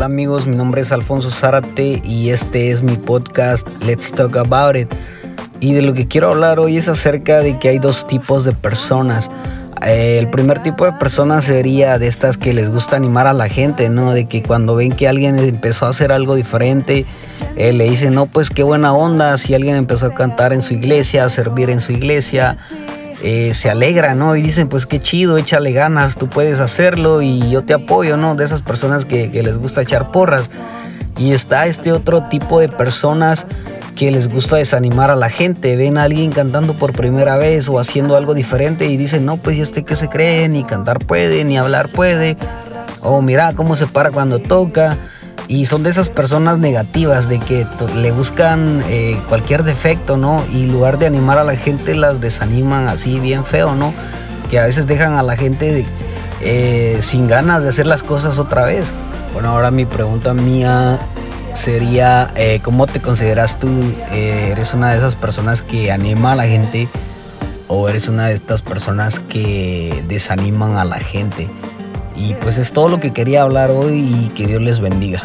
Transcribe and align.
Hola 0.00 0.06
amigos, 0.06 0.46
mi 0.46 0.56
nombre 0.56 0.80
es 0.80 0.92
Alfonso 0.92 1.30
Zárate 1.30 2.00
y 2.02 2.30
este 2.30 2.70
es 2.70 2.82
mi 2.82 2.96
podcast 2.96 3.68
Let's 3.84 4.10
Talk 4.10 4.34
About 4.34 4.74
It. 4.74 4.88
Y 5.60 5.74
de 5.74 5.82
lo 5.82 5.92
que 5.92 6.08
quiero 6.08 6.28
hablar 6.28 6.58
hoy 6.58 6.78
es 6.78 6.88
acerca 6.88 7.42
de 7.42 7.58
que 7.58 7.68
hay 7.68 7.78
dos 7.78 8.06
tipos 8.06 8.46
de 8.46 8.52
personas. 8.52 9.30
Eh, 9.86 10.18
el 10.18 10.30
primer 10.30 10.62
tipo 10.62 10.86
de 10.86 10.92
personas 10.92 11.44
sería 11.44 11.98
de 11.98 12.06
estas 12.06 12.38
que 12.38 12.54
les 12.54 12.70
gusta 12.70 12.96
animar 12.96 13.26
a 13.26 13.34
la 13.34 13.50
gente, 13.50 13.90
¿no? 13.90 14.12
De 14.12 14.24
que 14.24 14.42
cuando 14.42 14.74
ven 14.74 14.92
que 14.92 15.06
alguien 15.06 15.38
empezó 15.38 15.84
a 15.84 15.90
hacer 15.90 16.12
algo 16.12 16.34
diferente, 16.34 17.04
eh, 17.56 17.74
le 17.74 17.84
dicen, 17.84 18.14
no, 18.14 18.24
pues 18.24 18.48
qué 18.48 18.62
buena 18.62 18.94
onda, 18.94 19.36
si 19.36 19.52
alguien 19.52 19.76
empezó 19.76 20.06
a 20.06 20.14
cantar 20.14 20.54
en 20.54 20.62
su 20.62 20.72
iglesia, 20.72 21.26
a 21.26 21.28
servir 21.28 21.68
en 21.68 21.82
su 21.82 21.92
iglesia, 21.92 22.56
eh, 23.22 23.52
se 23.52 23.68
alegra, 23.68 24.14
¿no? 24.14 24.34
Y 24.34 24.42
dicen, 24.42 24.68
pues 24.68 24.86
qué 24.86 24.98
chido, 24.98 25.36
échale 25.36 25.72
ganas, 25.72 26.16
tú 26.16 26.28
puedes 26.28 26.58
hacerlo 26.58 27.20
y 27.20 27.50
yo 27.50 27.62
te 27.62 27.74
apoyo, 27.74 28.16
¿no? 28.16 28.34
De 28.34 28.44
esas 28.44 28.62
personas 28.62 29.04
que, 29.04 29.28
les 29.28 29.58
gusta 29.58 29.82
echar 29.82 30.10
porras. 30.10 30.58
Y 31.18 31.32
está 31.32 31.66
este 31.66 31.92
otro 31.92 32.22
tipo 32.30 32.60
de 32.60 32.68
personas 32.68 33.46
que 33.94 34.10
les 34.10 34.32
gusta 34.32 34.56
desanimar 34.56 35.10
a 35.10 35.16
la 35.16 35.28
gente. 35.28 35.76
Ven 35.76 35.98
a 35.98 36.04
alguien 36.04 36.32
cantando 36.32 36.74
por 36.76 36.94
primera 36.94 37.36
vez 37.36 37.68
o 37.68 37.78
haciendo 37.78 38.16
algo 38.16 38.32
diferente 38.32 38.86
y 38.86 38.96
dicen, 38.96 39.26
no, 39.26 39.36
pues 39.36 39.58
este 39.58 39.84
que 39.84 39.96
se 39.96 40.08
cree, 40.08 40.48
ni 40.48 40.64
cantar 40.64 40.98
puede, 40.98 41.44
ni 41.44 41.58
hablar 41.58 41.90
puede. 41.90 42.38
O 43.02 43.20
mira 43.20 43.52
cómo 43.54 43.76
se 43.76 43.86
para 43.86 44.10
cuando 44.10 44.38
toca. 44.38 44.96
Y 45.50 45.66
son 45.66 45.82
de 45.82 45.90
esas 45.90 46.08
personas 46.08 46.60
negativas, 46.60 47.28
de 47.28 47.40
que 47.40 47.66
le 47.96 48.12
buscan 48.12 48.84
eh, 48.88 49.18
cualquier 49.28 49.64
defecto, 49.64 50.16
¿no? 50.16 50.44
Y 50.52 50.62
en 50.62 50.72
lugar 50.72 50.96
de 51.00 51.06
animar 51.06 51.38
a 51.38 51.44
la 51.44 51.56
gente, 51.56 51.96
las 51.96 52.20
desaniman 52.20 52.86
así 52.86 53.18
bien 53.18 53.44
feo, 53.44 53.74
¿no? 53.74 53.92
Que 54.48 54.60
a 54.60 54.66
veces 54.66 54.86
dejan 54.86 55.14
a 55.14 55.24
la 55.24 55.36
gente 55.36 55.84
eh, 56.40 56.98
sin 57.02 57.26
ganas 57.26 57.64
de 57.64 57.68
hacer 57.70 57.88
las 57.88 58.04
cosas 58.04 58.38
otra 58.38 58.64
vez. 58.64 58.94
Bueno, 59.32 59.48
ahora 59.48 59.72
mi 59.72 59.86
pregunta 59.86 60.34
mía 60.34 61.00
sería, 61.54 62.30
eh, 62.36 62.60
¿cómo 62.62 62.86
te 62.86 63.00
consideras 63.00 63.58
tú? 63.58 63.68
¿Eres 64.12 64.72
una 64.72 64.92
de 64.92 64.98
esas 64.98 65.16
personas 65.16 65.62
que 65.62 65.90
anima 65.90 66.30
a 66.30 66.36
la 66.36 66.44
gente 66.44 66.86
o 67.66 67.88
eres 67.88 68.06
una 68.06 68.28
de 68.28 68.34
estas 68.34 68.62
personas 68.62 69.18
que 69.18 70.04
desaniman 70.06 70.76
a 70.76 70.84
la 70.84 71.00
gente? 71.00 71.48
Y 72.20 72.34
pues 72.34 72.58
es 72.58 72.72
todo 72.72 72.88
lo 72.88 73.00
que 73.00 73.12
quería 73.12 73.42
hablar 73.42 73.70
hoy 73.70 74.00
y 74.00 74.28
que 74.28 74.46
Dios 74.46 74.60
les 74.60 74.78
bendiga. 74.78 75.24